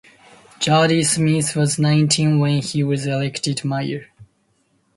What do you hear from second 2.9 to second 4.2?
elected mayor.